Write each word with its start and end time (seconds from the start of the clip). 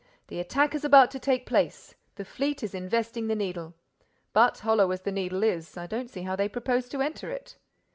"The 0.29 0.39
attack 0.39 0.73
is 0.73 0.83
about 0.83 1.11
to 1.11 1.19
take 1.19 1.45
place. 1.45 1.93
The 2.15 2.25
fleet 2.25 2.63
is 2.63 2.73
investing 2.73 3.27
the 3.27 3.35
Needle. 3.35 3.75
But, 4.33 4.57
hollow 4.57 4.89
as 4.89 5.01
the 5.01 5.11
Needle 5.11 5.43
is, 5.43 5.77
I 5.77 5.85
don't 5.85 6.09
see 6.09 6.23
how 6.23 6.35
they 6.35 6.49
propose 6.49 6.89
to 6.89 7.01
enter 7.03 7.29
it." 7.29 7.55